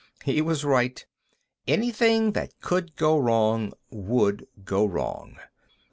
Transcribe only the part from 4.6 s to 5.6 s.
go wrong.